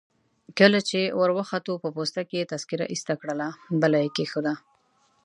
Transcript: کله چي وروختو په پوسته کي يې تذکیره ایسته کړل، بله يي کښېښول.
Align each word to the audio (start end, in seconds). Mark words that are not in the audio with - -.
کله 0.59 0.79
چي 0.89 1.01
وروختو 1.21 1.73
په 1.83 1.89
پوسته 1.95 2.21
کي 2.29 2.35
يې 2.39 2.49
تذکیره 2.53 2.85
ایسته 2.93 3.13
کړل، 3.21 3.39
بله 3.81 3.97
يي 4.03 4.09
کښېښول. 4.15 4.47